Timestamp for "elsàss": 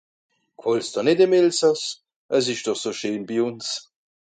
1.41-1.85